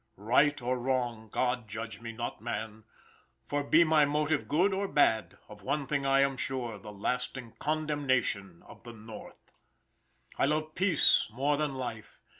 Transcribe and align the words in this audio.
"Right 0.17 0.59
or 0.63 0.79
wrong, 0.79 1.29
God 1.29 1.67
judge 1.67 2.01
me, 2.01 2.11
not 2.11 2.41
man. 2.41 2.85
For 3.45 3.63
be 3.63 3.83
my 3.83 4.03
motive 4.03 4.47
good 4.47 4.73
or 4.73 4.87
bad, 4.87 5.37
of 5.47 5.61
one 5.61 5.85
thing 5.85 6.07
I 6.07 6.21
am 6.21 6.37
sure, 6.37 6.79
the 6.79 6.91
lasting 6.91 7.53
condemnation 7.59 8.63
of 8.65 8.81
the 8.81 8.93
North. 8.93 9.53
"I 10.39 10.47
love 10.47 10.73
peace 10.73 11.27
more 11.29 11.55
than 11.55 11.75
life. 11.75 12.19